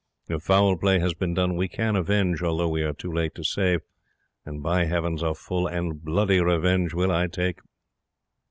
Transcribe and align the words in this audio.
If 0.27 0.41
foul 0.41 0.77
play 0.77 0.97
has 0.97 1.13
been 1.13 1.35
done 1.35 1.55
we 1.55 1.67
can 1.67 1.95
avenge, 1.95 2.41
although 2.41 2.69
we 2.69 2.81
are 2.81 2.91
too 2.91 3.11
late 3.13 3.35
to 3.35 3.43
save, 3.43 3.81
and, 4.43 4.63
by 4.63 4.85
Heavens, 4.85 5.21
a 5.21 5.35
full 5.35 5.67
and 5.67 6.03
bloody 6.03 6.41
revenge 6.41 6.95
will 6.95 7.11
I 7.11 7.27
take." 7.27 7.59